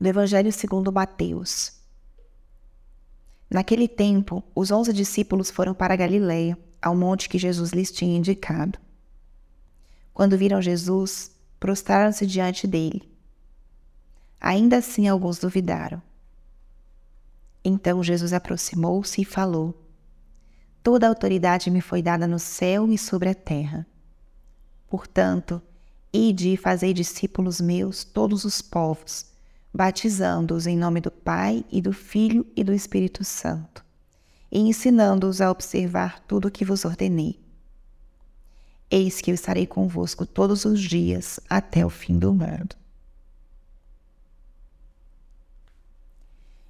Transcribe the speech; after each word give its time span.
do 0.00 0.06
Evangelho 0.06 0.52
segundo 0.52 0.92
Mateus. 0.92 1.72
Naquele 3.50 3.86
tempo, 3.86 4.42
os 4.54 4.70
onze 4.70 4.92
discípulos 4.92 5.50
foram 5.50 5.74
para 5.74 5.96
Galiléia, 5.96 6.58
ao 6.82 6.96
monte 6.96 7.28
que 7.28 7.38
Jesus 7.38 7.70
lhes 7.70 7.90
tinha 7.92 8.16
indicado. 8.16 8.78
Quando 10.12 10.36
viram 10.36 10.60
Jesus, 10.60 11.30
prostraram-se 11.58 12.26
diante 12.26 12.66
dele. 12.66 13.08
Ainda 14.40 14.78
assim, 14.78 15.08
alguns 15.08 15.38
duvidaram. 15.38 16.02
Então 17.64 18.02
Jesus 18.02 18.32
aproximou-se 18.32 19.20
e 19.20 19.24
falou: 19.24 19.74
Toda 20.82 21.06
a 21.06 21.08
autoridade 21.08 21.70
me 21.70 21.80
foi 21.80 22.02
dada 22.02 22.26
no 22.26 22.38
céu 22.38 22.92
e 22.92 22.98
sobre 22.98 23.30
a 23.30 23.34
terra. 23.34 23.86
Portanto, 24.86 25.62
ide 26.12 26.50
e 26.50 26.56
fazei 26.58 26.92
discípulos 26.92 27.60
meus 27.60 28.04
todos 28.04 28.44
os 28.44 28.60
povos, 28.60 29.26
batizando-os 29.74 30.68
em 30.68 30.78
nome 30.78 31.00
do 31.00 31.10
Pai 31.10 31.64
e 31.68 31.82
do 31.82 31.92
Filho 31.92 32.46
e 32.54 32.62
do 32.62 32.72
Espírito 32.72 33.24
Santo, 33.24 33.84
e 34.50 34.60
ensinando-os 34.60 35.40
a 35.40 35.50
observar 35.50 36.20
tudo 36.20 36.46
o 36.46 36.50
que 36.50 36.64
vos 36.64 36.84
ordenei. 36.84 37.40
Eis 38.88 39.20
que 39.20 39.32
eu 39.32 39.34
estarei 39.34 39.66
convosco 39.66 40.24
todos 40.24 40.64
os 40.64 40.80
dias 40.80 41.40
até 41.50 41.84
o 41.84 41.90
fim 41.90 42.16
do 42.16 42.32
mundo. 42.32 42.76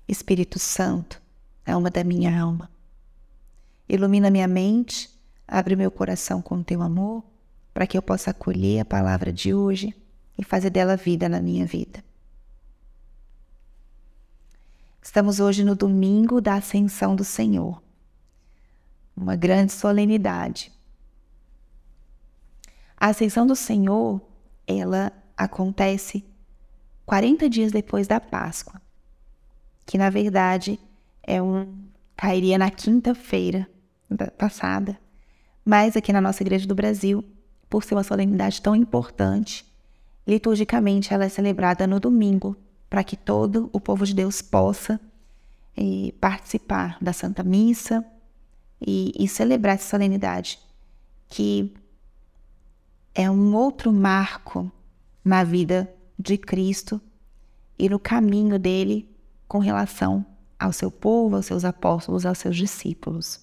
Espírito 0.08 0.58
Santo, 0.58 1.20
alma 1.66 1.90
da 1.90 2.02
minha 2.02 2.40
alma, 2.40 2.70
ilumina 3.86 4.30
minha 4.30 4.48
mente, 4.48 5.10
abre 5.46 5.76
meu 5.76 5.90
coração 5.90 6.40
com 6.40 6.62
teu 6.62 6.80
amor, 6.80 7.22
para 7.74 7.86
que 7.86 7.98
eu 7.98 8.02
possa 8.02 8.30
acolher 8.30 8.80
a 8.80 8.84
palavra 8.84 9.30
de 9.30 9.52
hoje 9.52 9.94
e 10.38 10.44
fazer 10.44 10.70
dela 10.70 10.96
vida 10.96 11.28
na 11.28 11.42
minha 11.42 11.66
vida. 11.66 12.02
Estamos 15.04 15.38
hoje 15.38 15.62
no 15.62 15.76
domingo 15.76 16.40
da 16.40 16.54
Ascensão 16.54 17.14
do 17.14 17.22
Senhor, 17.22 17.80
uma 19.14 19.36
grande 19.36 19.70
solenidade. 19.70 20.72
A 22.96 23.08
Ascensão 23.08 23.46
do 23.46 23.54
Senhor, 23.54 24.20
ela 24.66 25.12
acontece 25.36 26.24
40 27.04 27.48
dias 27.50 27.70
depois 27.70 28.08
da 28.08 28.18
Páscoa 28.18 28.80
que 29.86 29.98
na 29.98 30.10
verdade 30.10 30.78
é 31.22 31.42
um 31.42 31.66
cairia 32.16 32.56
na 32.56 32.70
quinta-feira 32.70 33.68
passada, 34.38 34.98
mas 35.64 35.96
aqui 35.96 36.12
na 36.12 36.20
nossa 36.20 36.42
igreja 36.42 36.66
do 36.66 36.74
Brasil, 36.74 37.24
por 37.68 37.82
ser 37.82 37.94
uma 37.94 38.04
solenidade 38.04 38.62
tão 38.62 38.74
importante, 38.74 39.66
liturgicamente 40.26 41.12
ela 41.12 41.24
é 41.24 41.28
celebrada 41.28 41.86
no 41.86 41.98
domingo, 41.98 42.56
para 42.94 43.02
que 43.02 43.16
todo 43.16 43.68
o 43.72 43.80
povo 43.80 44.06
de 44.06 44.14
Deus 44.14 44.40
possa 44.40 45.00
eh, 45.76 46.14
participar 46.20 46.96
da 47.00 47.12
Santa 47.12 47.42
Missa 47.42 48.06
e, 48.80 49.12
e 49.18 49.26
celebrar 49.26 49.74
essa 49.74 49.90
solenidade, 49.90 50.60
que 51.26 51.74
é 53.12 53.28
um 53.28 53.52
outro 53.52 53.92
marco 53.92 54.70
na 55.24 55.42
vida 55.42 55.92
de 56.16 56.38
Cristo 56.38 57.00
e 57.76 57.88
no 57.88 57.98
caminho 57.98 58.60
dele 58.60 59.12
com 59.48 59.58
relação 59.58 60.24
ao 60.56 60.72
seu 60.72 60.88
povo, 60.88 61.34
aos 61.34 61.46
seus 61.46 61.64
apóstolos, 61.64 62.24
aos 62.24 62.38
seus 62.38 62.56
discípulos. 62.56 63.40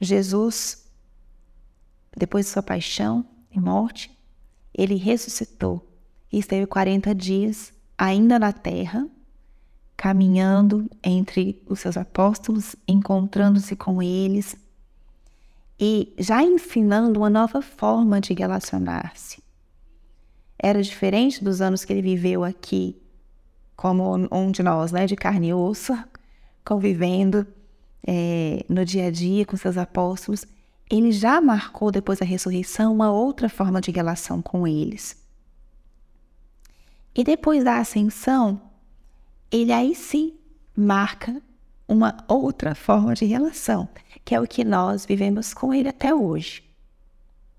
Jesus, 0.00 0.84
depois 2.16 2.46
de 2.46 2.50
sua 2.50 2.62
paixão 2.64 3.24
e 3.52 3.60
morte, 3.60 4.10
ele 4.76 4.96
ressuscitou 4.96 5.93
e 6.34 6.40
esteve 6.40 6.66
40 6.66 7.14
dias 7.14 7.72
ainda 7.96 8.40
na 8.40 8.52
terra, 8.52 9.06
caminhando 9.96 10.90
entre 11.00 11.62
os 11.64 11.78
seus 11.78 11.96
apóstolos, 11.96 12.74
encontrando-se 12.88 13.76
com 13.76 14.02
eles 14.02 14.56
e 15.78 16.12
já 16.18 16.42
ensinando 16.42 17.20
uma 17.20 17.30
nova 17.30 17.62
forma 17.62 18.20
de 18.20 18.34
relacionar-se. 18.34 19.44
Era 20.58 20.82
diferente 20.82 21.42
dos 21.44 21.60
anos 21.60 21.84
que 21.84 21.92
ele 21.92 22.02
viveu 22.02 22.42
aqui 22.42 23.00
como 23.76 24.16
um 24.32 24.50
de 24.50 24.62
nós, 24.64 24.90
né, 24.90 25.06
de 25.06 25.14
carne 25.14 25.50
e 25.50 25.54
osso, 25.54 25.96
convivendo 26.64 27.46
é, 28.04 28.64
no 28.68 28.84
dia 28.84 29.06
a 29.06 29.10
dia 29.12 29.46
com 29.46 29.56
seus 29.56 29.76
apóstolos, 29.76 30.44
ele 30.90 31.12
já 31.12 31.40
marcou 31.40 31.92
depois 31.92 32.18
da 32.18 32.26
ressurreição 32.26 32.92
uma 32.92 33.12
outra 33.12 33.48
forma 33.48 33.80
de 33.80 33.92
relação 33.92 34.42
com 34.42 34.66
eles. 34.66 35.23
E 37.14 37.22
depois 37.22 37.62
da 37.62 37.78
ascensão, 37.78 38.60
ele 39.50 39.72
aí 39.72 39.94
sim 39.94 40.34
marca 40.76 41.40
uma 41.86 42.16
outra 42.26 42.74
forma 42.74 43.14
de 43.14 43.24
relação, 43.24 43.88
que 44.24 44.34
é 44.34 44.40
o 44.40 44.48
que 44.48 44.64
nós 44.64 45.06
vivemos 45.06 45.54
com 45.54 45.72
ele 45.72 45.88
até 45.88 46.12
hoje. 46.12 46.64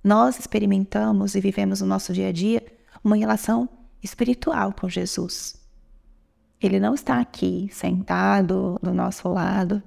Nós 0.03 0.37
experimentamos 0.37 1.35
e 1.35 1.39
vivemos 1.39 1.79
no 1.79 1.87
nosso 1.87 2.11
dia 2.11 2.27
a 2.27 2.31
dia 2.31 2.65
uma 3.03 3.15
relação 3.15 3.69
espiritual 4.03 4.73
com 4.73 4.89
Jesus. 4.89 5.55
Ele 6.61 6.79
não 6.79 6.93
está 6.93 7.19
aqui 7.19 7.69
sentado 7.71 8.79
do 8.81 8.93
nosso 8.93 9.29
lado, 9.29 9.81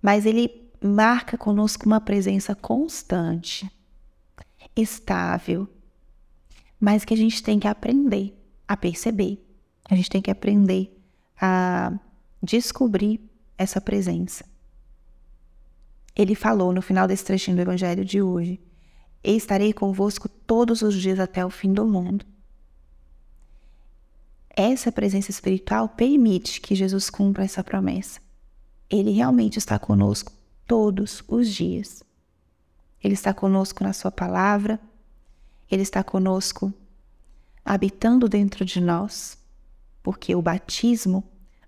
mas 0.00 0.24
ele 0.24 0.70
marca 0.80 1.36
conosco 1.36 1.86
uma 1.86 2.00
presença 2.00 2.54
constante, 2.54 3.70
estável, 4.74 5.68
mas 6.80 7.04
que 7.04 7.12
a 7.12 7.16
gente 7.16 7.42
tem 7.42 7.58
que 7.58 7.66
aprender 7.66 8.38
a 8.68 8.76
perceber. 8.76 9.42
A 9.88 9.96
gente 9.96 10.10
tem 10.10 10.22
que 10.22 10.30
aprender 10.30 10.94
a 11.40 11.98
descobrir 12.42 13.20
essa 13.56 13.80
presença. 13.80 14.44
Ele 16.14 16.34
falou 16.34 16.72
no 16.72 16.82
final 16.82 17.08
desse 17.08 17.24
trechinho 17.24 17.56
do 17.56 17.62
Evangelho 17.62 18.04
de 18.04 18.20
hoje: 18.20 18.60
Estarei 19.24 19.72
convosco 19.72 20.28
todos 20.28 20.82
os 20.82 20.94
dias 20.94 21.18
até 21.18 21.44
o 21.44 21.50
fim 21.50 21.72
do 21.72 21.86
mundo 21.86 22.24
essa 24.60 24.90
presença 24.90 25.30
espiritual 25.30 25.88
permite 25.88 26.60
que 26.60 26.74
Jesus 26.74 27.08
cumpra 27.08 27.44
essa 27.44 27.62
promessa. 27.62 28.20
Ele 28.90 29.12
realmente 29.12 29.56
está 29.56 29.78
conosco 29.78 30.32
todos 30.66 31.22
os 31.28 31.48
dias. 31.48 32.02
Ele 33.00 33.14
está 33.14 33.32
conosco 33.32 33.84
na 33.84 33.92
Sua 33.92 34.10
palavra, 34.10 34.80
Ele 35.70 35.82
está 35.82 36.02
conosco 36.02 36.74
habitando 37.68 38.30
dentro 38.30 38.64
de 38.64 38.80
nós, 38.80 39.36
porque 40.02 40.34
o 40.34 40.40
batismo 40.40 41.22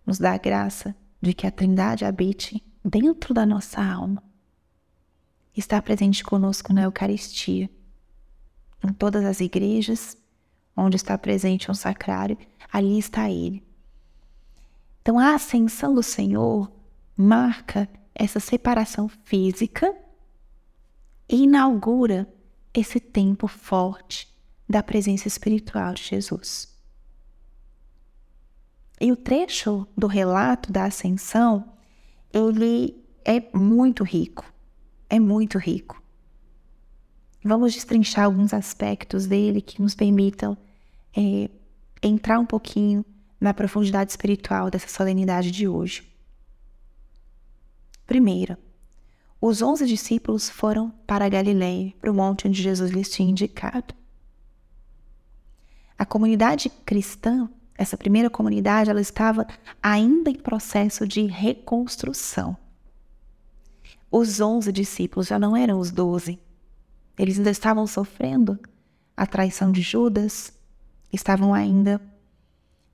nos 0.06 0.19
dá 0.19 0.33
a 0.33 0.38
graça 0.38 0.97
de 1.21 1.34
que 1.34 1.47
a 1.47 1.50
Trindade 1.50 2.06
habite 2.06 2.65
dentro 2.83 3.34
da 3.34 3.44
nossa 3.44 3.84
alma. 3.84 4.25
Está 5.55 5.83
presente 5.83 6.25
conosco 6.25 6.72
na 6.72 6.84
Eucaristia, 6.84 7.69
em 8.83 8.94
todas 8.94 9.27
as 9.27 9.41
igrejas, 9.41 10.16
onde 10.75 10.97
está 10.97 11.19
presente 11.19 11.71
um 11.71 11.75
sacrário, 11.75 12.39
ali 12.72 12.99
está 12.99 13.28
Ele. 13.28 13.62
Então, 15.03 15.19
a 15.19 15.34
ascensão 15.34 15.94
do 15.94 16.03
Senhor 16.03 16.72
marca 17.15 17.87
essa 18.15 18.41
separação 18.41 19.06
física 19.06 19.94
e 21.28 21.43
inaugura 21.43 22.27
esse 22.72 22.99
tempo 22.99 23.47
forte 23.47 24.31
da 24.71 24.85
presença 24.85 25.27
espiritual 25.27 25.95
de 25.95 26.05
Jesus. 26.05 26.73
E 29.01 29.11
o 29.11 29.17
trecho 29.17 29.85
do 29.97 30.07
relato 30.07 30.71
da 30.71 30.85
ascensão, 30.85 31.73
ele 32.33 33.05
é 33.25 33.43
muito 33.53 34.05
rico, 34.05 34.45
é 35.09 35.19
muito 35.19 35.59
rico. 35.59 36.01
Vamos 37.43 37.75
destrinchar 37.75 38.27
alguns 38.27 38.55
aspectos 38.55 39.27
dele 39.27 39.61
que 39.61 39.83
nos 39.83 39.97
permitam 39.97 40.57
é, 41.17 41.51
entrar 42.01 42.39
um 42.39 42.47
pouquinho 42.47 43.05
na 43.41 43.53
profundidade 43.53 44.13
espiritual 44.13 44.71
dessa 44.71 44.87
solenidade 44.87 45.51
de 45.51 45.66
hoje. 45.66 46.09
Primeiro, 48.07 48.57
os 49.41 49.63
onze 49.63 49.84
discípulos 49.84 50.49
foram 50.49 50.91
para 51.09 51.28
Galiléia, 51.28 51.93
para 52.01 52.13
o 52.13 52.15
monte 52.15 52.47
onde 52.47 52.63
Jesus 52.63 52.93
lhes 52.93 53.09
tinha 53.09 53.31
indicado. 53.31 54.00
A 56.01 56.07
comunidade 56.07 56.71
cristã, 56.87 57.47
essa 57.77 57.95
primeira 57.95 58.31
comunidade, 58.31 58.89
ela 58.89 59.03
estava 59.03 59.47
ainda 59.83 60.31
em 60.31 60.35
processo 60.35 61.07
de 61.07 61.27
reconstrução. 61.27 62.57
Os 64.11 64.41
onze 64.41 64.73
discípulos 64.73 65.27
já 65.27 65.39
não 65.39 65.55
eram 65.55 65.79
os 65.79 65.91
doze. 65.91 66.41
Eles 67.19 67.37
ainda 67.37 67.51
estavam 67.51 67.87
sofrendo 67.87 68.59
a 69.15 69.27
traição 69.27 69.71
de 69.71 69.83
Judas, 69.83 70.55
estavam 71.13 71.53
ainda 71.53 72.01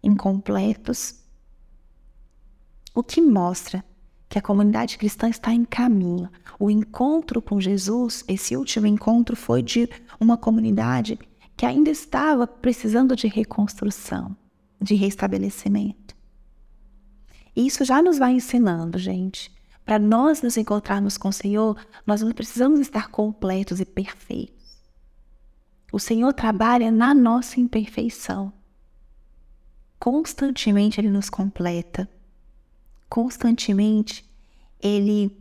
incompletos, 0.02 1.20
o 2.92 3.04
que 3.04 3.20
mostra 3.20 3.84
que 4.28 4.36
a 4.36 4.42
comunidade 4.42 4.98
cristã 4.98 5.28
está 5.28 5.52
em 5.52 5.64
caminho. 5.64 6.28
O 6.58 6.68
encontro 6.68 7.40
com 7.40 7.60
Jesus, 7.60 8.24
esse 8.26 8.56
último 8.56 8.88
encontro, 8.88 9.36
foi 9.36 9.62
de 9.62 9.88
uma 10.18 10.36
comunidade 10.36 11.16
que 11.56 11.64
ainda 11.64 11.90
estava 11.90 12.46
precisando 12.46 13.16
de 13.16 13.26
reconstrução, 13.26 14.36
de 14.80 14.94
restabelecimento. 14.94 16.14
Isso 17.54 17.84
já 17.84 18.02
nos 18.02 18.18
vai 18.18 18.32
ensinando, 18.32 18.98
gente. 18.98 19.50
Para 19.84 19.98
nós 19.98 20.42
nos 20.42 20.56
encontrarmos 20.56 21.16
com 21.16 21.28
o 21.28 21.32
Senhor, 21.32 21.76
nós 22.04 22.20
não 22.20 22.32
precisamos 22.32 22.80
estar 22.80 23.08
completos 23.08 23.80
e 23.80 23.84
perfeitos. 23.86 24.56
O 25.90 25.98
Senhor 25.98 26.32
trabalha 26.34 26.90
na 26.90 27.14
nossa 27.14 27.58
imperfeição. 27.58 28.52
Constantemente 29.98 31.00
Ele 31.00 31.08
nos 31.08 31.30
completa. 31.30 32.10
Constantemente 33.08 34.28
Ele 34.82 35.34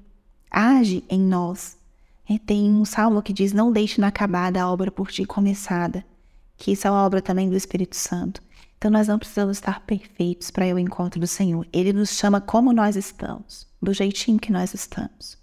age 0.49 1.03
em 1.09 1.19
nós. 1.19 1.77
É, 2.27 2.39
tem 2.39 2.71
um 2.71 2.85
salmo 2.85 3.21
que 3.21 3.33
diz: 3.33 3.53
Não 3.53 3.71
deixe 3.71 3.99
inacabada 3.99 4.61
a 4.61 4.71
obra 4.71 4.91
por 4.91 5.11
ti 5.11 5.25
começada, 5.25 6.05
que 6.57 6.71
isso 6.71 6.87
é 6.87 6.91
uma 6.91 7.05
obra 7.05 7.21
também 7.21 7.49
do 7.49 7.55
Espírito 7.55 7.95
Santo. 7.95 8.41
Então 8.77 8.91
nós 8.91 9.07
não 9.07 9.17
precisamos 9.17 9.57
estar 9.57 9.81
perfeitos 9.81 10.51
para 10.51 10.67
ir 10.67 10.71
ao 10.71 10.79
encontro 10.79 11.19
do 11.19 11.27
Senhor. 11.27 11.67
Ele 11.71 11.93
nos 11.93 12.09
chama 12.09 12.41
como 12.41 12.73
nós 12.73 12.95
estamos, 12.95 13.67
do 13.81 13.93
jeitinho 13.93 14.39
que 14.39 14.51
nós 14.51 14.73
estamos. 14.73 15.37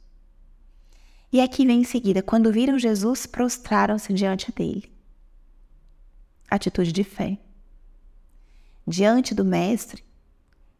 E 1.33 1.41
aqui 1.41 1.65
vem 1.65 1.81
em 1.81 1.85
seguida: 1.85 2.23
quando 2.23 2.53
viram 2.53 2.79
Jesus, 2.79 3.27
prostraram-se 3.27 4.13
diante 4.13 4.53
dele. 4.53 4.93
Atitude 6.51 6.93
de 6.93 7.05
fé. 7.05 7.39
Diante 8.87 9.35
do 9.35 9.45
Mestre, 9.45 10.05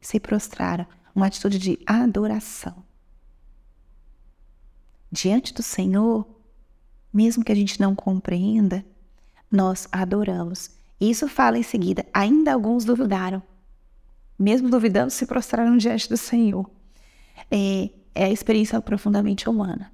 se 0.01 0.19
prostraram, 0.19 0.87
uma 1.15 1.27
atitude 1.27 1.59
de 1.59 1.79
adoração. 1.87 2.85
Diante 5.13 5.53
do 5.53 5.63
Senhor, 5.63 6.27
mesmo 7.13 7.45
que 7.45 7.53
a 7.53 7.55
gente 7.55 7.79
não 7.79 7.95
compreenda, 7.95 8.83
nós 9.51 9.87
adoramos. 9.93 10.71
Isso 10.99 11.29
fala 11.29 11.59
em 11.59 11.63
seguida, 11.63 12.07
ainda 12.15 12.55
alguns 12.55 12.87
duvidaram. 12.87 13.43
Mesmo 14.39 14.71
duvidando, 14.71 15.11
se 15.11 15.27
prostraram 15.27 15.77
diante 15.77 16.09
do 16.09 16.17
Senhor. 16.17 16.69
É, 17.51 17.91
é 18.15 18.25
a 18.25 18.31
experiência 18.31 18.81
profundamente 18.81 19.51
humana. 19.51 19.93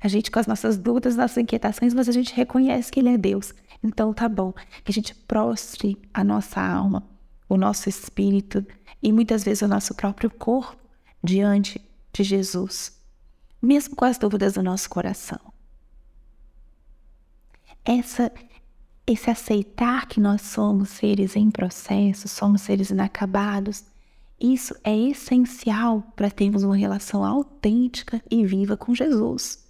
A 0.00 0.08
gente 0.08 0.30
com 0.30 0.40
as 0.40 0.48
nossas 0.48 0.76
dúvidas, 0.76 1.16
nossas 1.16 1.38
inquietações, 1.38 1.94
mas 1.94 2.08
a 2.08 2.12
gente 2.12 2.34
reconhece 2.34 2.90
que 2.90 2.98
Ele 2.98 3.10
é 3.10 3.16
Deus. 3.16 3.54
Então 3.84 4.12
tá 4.12 4.28
bom, 4.28 4.52
que 4.84 4.90
a 4.90 4.92
gente 4.92 5.14
prostre 5.14 5.96
a 6.12 6.24
nossa 6.24 6.60
alma, 6.60 7.06
o 7.48 7.56
nosso 7.56 7.88
espírito 7.88 8.66
e 9.00 9.12
muitas 9.12 9.44
vezes 9.44 9.62
o 9.62 9.68
nosso 9.68 9.94
próprio 9.94 10.28
corpo 10.28 10.76
diante 11.22 11.80
de 12.12 12.24
Jesus, 12.24 12.95
mesmo 13.66 13.96
com 13.96 14.04
as 14.04 14.16
dúvidas 14.18 14.54
do 14.54 14.62
nosso 14.62 14.88
coração. 14.88 15.40
Essa 17.84 18.32
esse 19.06 19.30
aceitar 19.30 20.06
que 20.06 20.18
nós 20.18 20.42
somos 20.42 20.88
seres 20.88 21.36
em 21.36 21.48
processo, 21.48 22.26
somos 22.26 22.62
seres 22.62 22.90
inacabados, 22.90 23.84
isso 24.40 24.74
é 24.82 24.94
essencial 24.94 26.02
para 26.14 26.30
termos 26.30 26.64
uma 26.64 26.76
relação 26.76 27.24
autêntica 27.24 28.20
e 28.30 28.44
viva 28.44 28.76
com 28.76 28.94
Jesus. 28.94 29.64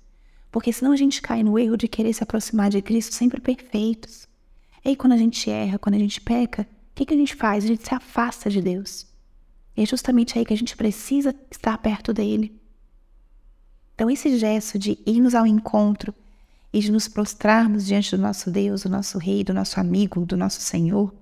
Porque 0.51 0.73
senão 0.73 0.93
a 0.93 0.97
gente 0.97 1.21
cai 1.21 1.43
no 1.43 1.59
erro 1.59 1.77
de 1.77 1.87
querer 1.87 2.13
se 2.15 2.23
aproximar 2.23 2.71
de 2.71 2.81
Cristo 2.81 3.15
sempre 3.15 3.41
perfeitos. 3.41 4.27
E 4.85 4.89
aí, 4.89 4.97
quando 4.97 5.13
a 5.13 5.19
gente 5.19 5.51
erra, 5.51 5.79
quando 5.79 5.97
a 5.97 5.99
gente 5.99 6.21
peca, 6.21 6.63
o 6.63 6.95
que, 6.95 7.05
que 7.05 7.15
a 7.15 7.17
gente 7.17 7.35
faz? 7.35 7.65
A 7.65 7.69
gente 7.69 7.87
se 7.87 7.95
afasta 7.95 8.49
de 8.49 8.63
Deus. 8.63 9.07
E 9.77 9.83
é 9.83 9.87
justamente 9.87 10.39
aí 10.39 10.45
que 10.45 10.55
a 10.55 10.57
gente 10.57 10.77
precisa 10.77 11.35
estar 11.51 11.77
perto 11.79 12.13
dele. 12.13 12.59
Então, 13.97 14.11
esse 14.11 14.39
gesto 14.39 14.79
de 14.79 14.99
irmos 15.07 15.35
ao 15.35 15.47
encontro 15.47 16.15
e 16.71 16.81
de 16.81 16.93
nos 16.93 17.09
prostrarmos 17.09 17.87
diante 17.87 18.15
do 18.15 18.21
nosso 18.21 18.51
Deus, 18.51 18.83
do 18.83 18.91
nosso 18.91 19.17
Rei, 19.17 19.43
do 19.43 19.55
nosso 19.55 19.81
amigo, 19.81 20.27
do 20.27 20.37
nosso 20.37 20.61
Senhor. 20.61 21.15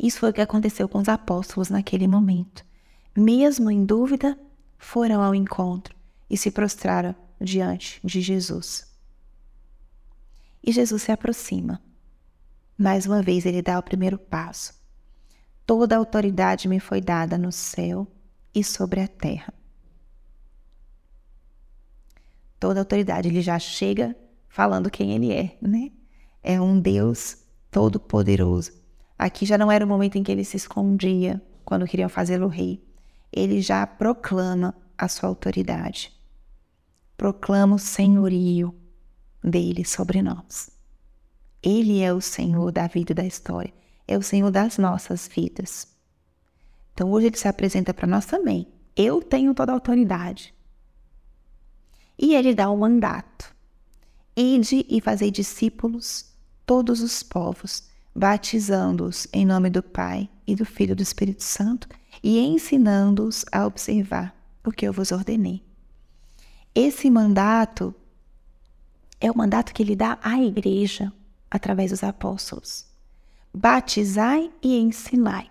Isso 0.00 0.18
foi 0.18 0.30
o 0.30 0.32
que 0.32 0.40
aconteceu 0.40 0.88
com 0.88 0.98
os 0.98 1.08
apóstolos 1.08 1.70
naquele 1.70 2.08
momento. 2.08 2.66
Mesmo 3.16 3.70
em 3.70 3.84
dúvida, 3.84 4.36
foram 4.76 5.22
ao 5.22 5.32
encontro 5.32 5.94
e 6.28 6.36
se 6.36 6.50
prostraram 6.50 7.14
diante 7.40 8.00
de 8.02 8.20
Jesus. 8.20 8.92
E 10.60 10.72
Jesus 10.72 11.02
se 11.02 11.12
aproxima. 11.12 11.80
Mais 12.76 13.06
uma 13.06 13.22
vez, 13.22 13.46
ele 13.46 13.62
dá 13.62 13.78
o 13.78 13.82
primeiro 13.82 14.18
passo. 14.18 14.74
Toda 15.64 15.94
a 15.94 15.98
autoridade 15.98 16.66
me 16.66 16.80
foi 16.80 17.00
dada 17.00 17.38
no 17.38 17.52
céu 17.52 18.08
e 18.52 18.64
sobre 18.64 19.00
a 19.00 19.06
terra 19.06 19.54
toda 22.58 22.80
autoridade. 22.80 23.28
Ele 23.28 23.40
já 23.40 23.58
chega 23.58 24.16
falando 24.48 24.90
quem 24.90 25.12
ele 25.12 25.32
é, 25.32 25.56
né? 25.60 25.90
É 26.42 26.60
um 26.60 26.80
Deus 26.80 27.38
todo-poderoso. 27.70 28.72
Aqui 29.18 29.44
já 29.44 29.58
não 29.58 29.70
era 29.70 29.84
o 29.84 29.88
momento 29.88 30.16
em 30.16 30.22
que 30.22 30.30
ele 30.30 30.44
se 30.44 30.56
escondia 30.56 31.42
quando 31.64 31.86
queriam 31.86 32.08
fazê-lo 32.08 32.46
rei. 32.46 32.82
Ele 33.32 33.60
já 33.60 33.86
proclama 33.86 34.74
a 34.96 35.08
sua 35.08 35.28
autoridade. 35.28 36.12
Proclama 37.16 37.76
o 37.76 37.78
senhorio 37.78 38.74
dele 39.42 39.84
sobre 39.84 40.22
nós. 40.22 40.70
Ele 41.62 42.00
é 42.00 42.12
o 42.12 42.20
Senhor 42.20 42.70
da 42.70 42.86
vida 42.86 43.12
e 43.12 43.14
da 43.14 43.24
história. 43.24 43.74
É 44.06 44.16
o 44.16 44.22
Senhor 44.22 44.50
das 44.50 44.78
nossas 44.78 45.28
vidas. 45.28 45.86
Então 46.94 47.10
hoje 47.10 47.26
ele 47.26 47.36
se 47.36 47.48
apresenta 47.48 47.92
para 47.92 48.06
nós 48.06 48.24
também. 48.24 48.68
Eu 48.96 49.20
tenho 49.20 49.54
toda 49.54 49.72
a 49.72 49.74
autoridade. 49.74 50.54
E 52.18 52.34
ele 52.34 52.54
dá 52.54 52.68
o 52.68 52.76
mandato: 52.76 53.54
Ide 54.36 54.84
e 54.88 55.00
fazei 55.00 55.30
discípulos 55.30 56.34
todos 56.66 57.00
os 57.00 57.22
povos, 57.22 57.88
batizando-os 58.14 59.28
em 59.32 59.46
nome 59.46 59.70
do 59.70 59.82
Pai 59.82 60.28
e 60.46 60.54
do 60.54 60.64
Filho 60.64 60.92
e 60.92 60.96
do 60.96 61.02
Espírito 61.02 61.42
Santo 61.42 61.88
e 62.22 62.38
ensinando-os 62.38 63.44
a 63.52 63.66
observar 63.66 64.34
o 64.64 64.72
que 64.72 64.86
eu 64.86 64.92
vos 64.92 65.12
ordenei. 65.12 65.62
Esse 66.74 67.10
mandato 67.10 67.94
é 69.20 69.30
o 69.30 69.36
mandato 69.36 69.72
que 69.72 69.82
ele 69.82 69.96
dá 69.96 70.18
à 70.22 70.40
igreja 70.40 71.12
através 71.50 71.90
dos 71.90 72.04
apóstolos. 72.04 72.86
Batizai 73.52 74.50
e 74.62 74.78
ensinai. 74.78 75.50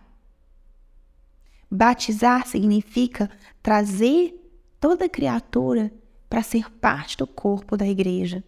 Batizar 1.69 2.48
significa 2.48 3.30
trazer 3.62 4.34
toda 4.80 5.10
criatura 5.10 5.92
para 6.29 6.44
ser 6.44 6.69
parte 6.69 7.18
do 7.18 7.25
corpo 7.25 7.77
da 7.77 7.88
igreja, 7.88 8.44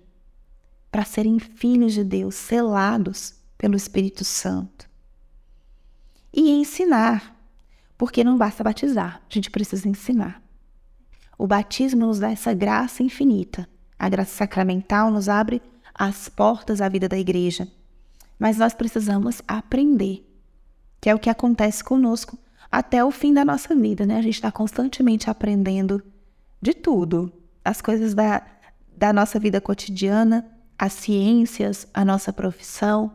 para 0.91 1.05
serem 1.05 1.39
filhos 1.39 1.93
de 1.93 2.03
Deus, 2.03 2.35
selados 2.35 3.35
pelo 3.57 3.75
Espírito 3.75 4.23
Santo. 4.23 4.89
E 6.33 6.49
ensinar, 6.51 7.35
porque 7.97 8.23
não 8.23 8.37
basta 8.37 8.63
batizar, 8.63 9.21
a 9.30 9.33
gente 9.33 9.49
precisa 9.49 9.87
ensinar. 9.87 10.42
O 11.37 11.47
batismo 11.47 12.06
nos 12.06 12.19
dá 12.19 12.31
essa 12.31 12.54
graça 12.54 13.01
infinita. 13.01 13.68
A 13.97 14.09
graça 14.09 14.35
sacramental 14.35 15.09
nos 15.09 15.30
abre 15.30 15.61
as 15.94 16.27
portas 16.27 16.81
à 16.81 16.89
vida 16.89 17.07
da 17.07 17.18
igreja. 17.18 17.65
Mas 18.37 18.57
nós 18.57 18.73
precisamos 18.73 19.42
aprender, 19.47 20.25
que 20.99 21.09
é 21.09 21.15
o 21.15 21.19
que 21.19 21.30
acontece 21.30 21.83
conosco 21.83 22.37
até 22.69 23.04
o 23.04 23.09
fim 23.09 23.33
da 23.33 23.44
nossa 23.44 23.73
vida, 23.73 24.06
né? 24.06 24.18
A 24.18 24.21
gente 24.21 24.35
está 24.35 24.51
constantemente 24.51 25.30
aprendendo 25.30 26.04
de 26.61 26.73
tudo, 26.73 27.31
as 27.69 27.81
coisas 27.81 28.16
da, 28.16 28.42
da 28.97 29.14
nossa 29.14 29.40
vida 29.40 29.61
cotidiana, 29.61 30.44
as 30.78 30.94
ciências, 30.94 31.88
a 31.94 32.04
nossa 32.04 32.33
profissão 32.33 33.14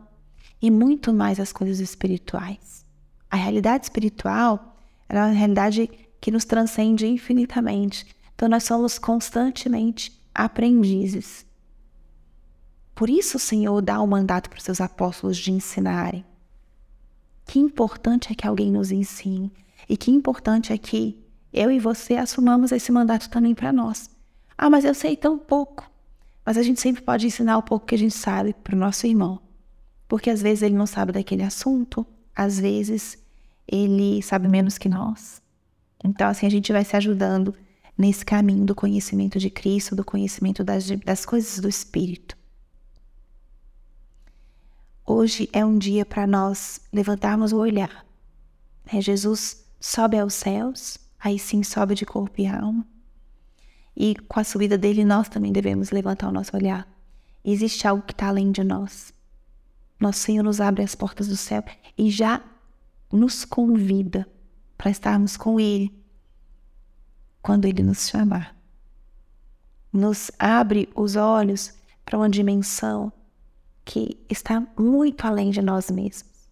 e 0.61 0.71
muito 0.71 1.13
mais 1.13 1.41
as 1.41 1.51
coisas 1.51 1.81
espirituais. 1.81 2.85
A 3.29 3.35
realidade 3.35 3.83
espiritual 3.83 4.77
é 5.09 5.15
uma 5.17 5.27
realidade 5.27 5.89
que 6.21 6.31
nos 6.31 6.45
transcende 6.45 7.05
infinitamente. 7.05 8.07
Então 8.33 8.47
nós 8.47 8.63
somos 8.63 8.97
constantemente 8.97 10.17
aprendizes. 10.33 11.45
Por 12.95 13.09
isso 13.09 13.35
o 13.35 13.39
Senhor 13.39 13.81
dá 13.81 13.99
o 13.99 14.05
um 14.05 14.07
mandato 14.07 14.49
para 14.49 14.57
os 14.57 14.63
seus 14.63 14.79
apóstolos 14.79 15.35
de 15.35 15.51
ensinarem. 15.51 16.23
Que 17.45 17.59
importante 17.59 18.31
é 18.31 18.35
que 18.35 18.47
alguém 18.47 18.71
nos 18.71 18.89
ensine 18.89 19.51
e 19.89 19.97
que 19.97 20.11
importante 20.11 20.71
é 20.71 20.77
que 20.77 21.21
eu 21.51 21.69
e 21.69 21.77
você 21.77 22.15
assumamos 22.15 22.71
esse 22.71 22.89
mandato 22.89 23.29
também 23.29 23.53
para 23.53 23.73
nós. 23.73 24.14
Ah, 24.57 24.69
mas 24.69 24.85
eu 24.85 24.93
sei 24.93 25.15
tão 25.15 25.37
pouco. 25.37 25.89
Mas 26.45 26.57
a 26.57 26.63
gente 26.63 26.79
sempre 26.79 27.01
pode 27.01 27.25
ensinar 27.25 27.57
o 27.57 27.63
pouco 27.63 27.87
que 27.87 27.95
a 27.95 27.97
gente 27.97 28.13
sabe 28.13 28.53
para 28.53 28.75
o 28.75 28.79
nosso 28.79 29.07
irmão. 29.07 29.41
Porque 30.07 30.29
às 30.29 30.41
vezes 30.41 30.61
ele 30.61 30.75
não 30.75 30.85
sabe 30.85 31.11
daquele 31.11 31.43
assunto, 31.43 32.05
às 32.35 32.59
vezes 32.59 33.17
ele 33.67 34.21
sabe 34.21 34.47
menos 34.47 34.77
que 34.77 34.87
nós. 34.87 35.41
Então, 36.03 36.27
assim, 36.27 36.45
a 36.45 36.49
gente 36.49 36.71
vai 36.71 36.85
se 36.85 36.95
ajudando 36.95 37.55
nesse 37.97 38.23
caminho 38.23 38.65
do 38.65 38.75
conhecimento 38.75 39.39
de 39.39 39.49
Cristo, 39.49 39.95
do 39.95 40.05
conhecimento 40.05 40.63
das, 40.63 40.87
das 41.03 41.25
coisas 41.25 41.59
do 41.59 41.67
Espírito. 41.67 42.37
Hoje 45.03 45.49
é 45.53 45.65
um 45.65 45.77
dia 45.77 46.05
para 46.05 46.27
nós 46.27 46.81
levantarmos 46.91 47.53
o 47.53 47.57
olhar. 47.57 48.05
É, 48.85 49.01
Jesus 49.01 49.65
sobe 49.79 50.17
aos 50.17 50.33
céus, 50.33 50.97
aí 51.19 51.39
sim 51.39 51.63
sobe 51.63 51.95
de 51.95 52.05
corpo 52.05 52.41
e 52.41 52.47
alma. 52.47 52.85
E 53.95 54.15
com 54.27 54.39
a 54.39 54.43
subida 54.43 54.77
dele, 54.77 55.05
nós 55.05 55.29
também 55.29 55.51
devemos 55.51 55.91
levantar 55.91 56.27
o 56.27 56.31
nosso 56.31 56.55
olhar. 56.55 56.87
Existe 57.43 57.87
algo 57.87 58.03
que 58.03 58.11
está 58.11 58.27
além 58.27 58.51
de 58.51 58.63
nós. 58.63 59.13
Nosso 59.99 60.19
Senhor 60.19 60.43
nos 60.43 60.59
abre 60.59 60.83
as 60.83 60.95
portas 60.95 61.27
do 61.27 61.37
céu 61.37 61.63
e 61.97 62.09
já 62.09 62.41
nos 63.11 63.45
convida 63.45 64.27
para 64.77 64.91
estarmos 64.91 65.37
com 65.37 65.59
Ele 65.59 65.93
quando 67.41 67.65
Ele 67.65 67.81
nos 67.83 68.09
chamar. 68.09 68.55
Nos 69.93 70.29
abre 70.37 70.89
os 70.93 71.15
olhos 71.15 71.73
para 72.03 72.17
uma 72.17 72.29
dimensão 72.29 73.13
que 73.85 74.17
está 74.29 74.67
muito 74.77 75.25
além 75.25 75.51
de 75.51 75.61
nós 75.61 75.89
mesmos. 75.89 76.49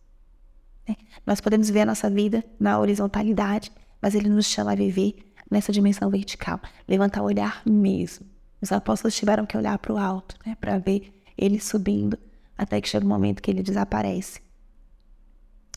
Né? 0.87 0.95
Nós 1.25 1.41
podemos 1.41 1.69
ver 1.69 1.81
a 1.81 1.87
nossa 1.87 2.09
vida 2.09 2.45
na 2.59 2.79
horizontalidade, 2.79 3.71
mas 4.01 4.15
Ele 4.15 4.29
nos 4.29 4.45
chama 4.45 4.71
a 4.71 4.75
viver 4.75 5.32
nessa 5.49 5.71
dimensão 5.71 6.09
vertical, 6.09 6.59
levantar 6.87 7.21
o 7.21 7.25
olhar 7.25 7.61
mesmo. 7.65 8.25
Os 8.61 8.71
apóstolos 8.71 9.15
tiveram 9.15 9.45
que 9.45 9.57
olhar 9.57 9.77
para 9.77 9.93
o 9.93 9.97
alto, 9.97 10.35
né, 10.45 10.55
para 10.59 10.77
ver 10.77 11.13
Ele 11.37 11.59
subindo, 11.59 12.17
até 12.57 12.79
que 12.79 12.87
chega 12.87 13.05
o 13.05 13.07
um 13.07 13.11
momento 13.11 13.41
que 13.41 13.51
Ele 13.51 13.61
desaparece. 13.61 14.41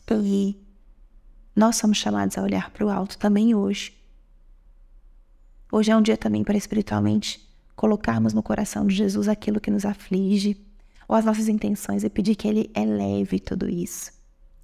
E 0.09 0.57
nós 1.55 1.75
somos 1.75 1.97
chamados 1.97 2.37
a 2.37 2.43
olhar 2.43 2.69
para 2.71 2.85
o 2.85 2.89
alto 2.89 3.17
também 3.17 3.53
hoje. 3.53 3.93
Hoje 5.71 5.91
é 5.91 5.97
um 5.97 6.01
dia 6.01 6.15
também 6.15 6.43
para 6.43 6.55
espiritualmente 6.55 7.45
colocarmos 7.75 8.33
no 8.33 8.41
coração 8.41 8.87
de 8.87 8.95
Jesus 8.95 9.27
aquilo 9.27 9.61
que 9.61 9.69
nos 9.69 9.85
aflige, 9.85 10.57
ou 11.07 11.15
as 11.15 11.23
nossas 11.23 11.47
intenções, 11.47 12.03
e 12.03 12.09
pedir 12.09 12.35
que 12.35 12.47
Ele 12.47 12.71
eleve 12.75 13.39
tudo 13.39 13.69
isso. 13.69 14.11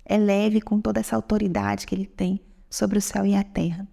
Eleve 0.09 0.59
com 0.59 0.81
toda 0.81 0.99
essa 0.99 1.15
autoridade 1.15 1.85
que 1.85 1.93
Ele 1.93 2.05
tem 2.05 2.41
sobre 2.69 2.97
o 2.97 3.01
céu 3.01 3.25
e 3.25 3.35
a 3.35 3.43
terra. 3.43 3.87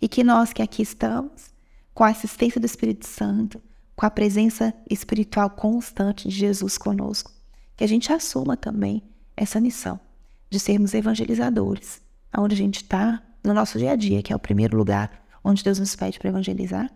E 0.00 0.08
que 0.08 0.24
nós 0.24 0.52
que 0.52 0.62
aqui 0.62 0.82
estamos, 0.82 1.50
com 1.94 2.04
a 2.04 2.08
assistência 2.08 2.60
do 2.60 2.66
Espírito 2.66 3.06
Santo, 3.06 3.60
com 3.94 4.06
a 4.06 4.10
presença 4.10 4.74
espiritual 4.88 5.50
constante 5.50 6.28
de 6.28 6.34
Jesus 6.34 6.78
conosco, 6.78 7.32
que 7.76 7.84
a 7.84 7.86
gente 7.86 8.12
assuma 8.12 8.56
também 8.56 9.02
essa 9.36 9.60
missão 9.60 10.00
de 10.50 10.58
sermos 10.60 10.94
evangelizadores, 10.94 12.00
aonde 12.32 12.54
a 12.54 12.58
gente 12.58 12.76
está, 12.76 13.22
no 13.42 13.52
nosso 13.52 13.78
dia 13.78 13.92
a 13.92 13.96
dia, 13.96 14.22
que 14.22 14.32
é 14.32 14.36
o 14.36 14.38
primeiro 14.38 14.76
lugar 14.76 15.22
onde 15.42 15.64
Deus 15.64 15.78
nos 15.78 15.96
pede 15.96 16.18
para 16.18 16.28
evangelizar. 16.28 16.90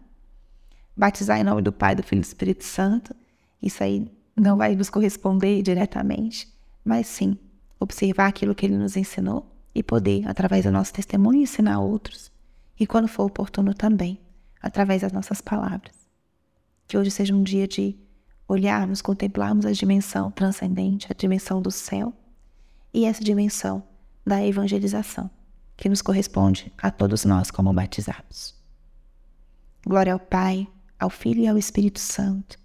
Batizar 0.96 1.38
em 1.38 1.44
nome 1.44 1.62
do 1.62 1.72
Pai, 1.72 1.94
do 1.94 2.02
Filho 2.02 2.20
e 2.20 2.22
do 2.22 2.26
Espírito 2.26 2.64
Santo. 2.64 3.14
Isso 3.60 3.82
aí 3.82 4.10
não 4.36 4.56
vai 4.56 4.74
nos 4.76 4.88
corresponder 4.88 5.62
diretamente, 5.62 6.48
mas 6.84 7.06
sim 7.06 7.36
observar 7.80 8.28
aquilo 8.28 8.54
que 8.54 8.64
Ele 8.64 8.76
nos 8.76 8.96
ensinou 8.96 9.50
e 9.74 9.82
poder, 9.82 10.26
através 10.26 10.64
do 10.64 10.70
nosso 10.70 10.92
testemunho, 10.92 11.42
ensinar 11.42 11.80
outros. 11.80 12.30
E 12.78 12.86
quando 12.86 13.08
for 13.08 13.24
oportuno 13.24 13.72
também, 13.74 14.20
através 14.60 15.02
das 15.02 15.12
nossas 15.12 15.40
palavras. 15.40 15.94
Que 16.86 16.96
hoje 16.96 17.10
seja 17.10 17.34
um 17.34 17.42
dia 17.42 17.66
de 17.66 17.96
olharmos, 18.48 19.02
contemplarmos 19.02 19.66
a 19.66 19.72
dimensão 19.72 20.30
transcendente, 20.30 21.06
a 21.10 21.14
dimensão 21.14 21.60
do 21.60 21.70
céu 21.70 22.12
e 22.92 23.04
essa 23.04 23.22
dimensão 23.22 23.82
da 24.24 24.44
evangelização, 24.44 25.30
que 25.76 25.88
nos 25.88 26.02
corresponde 26.02 26.72
a 26.78 26.90
todos 26.90 27.24
nós 27.24 27.50
como 27.50 27.72
batizados. 27.72 28.54
Glória 29.86 30.12
ao 30.12 30.18
Pai, 30.18 30.66
ao 30.98 31.10
Filho 31.10 31.42
e 31.42 31.48
ao 31.48 31.58
Espírito 31.58 32.00
Santo, 32.00 32.58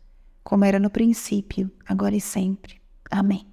como 0.44 0.66
era 0.66 0.80
no 0.80 0.90
princípio, 0.90 1.72
agora 1.86 2.16
e 2.16 2.22
sempre. 2.22 2.82
Amém. 3.10 3.51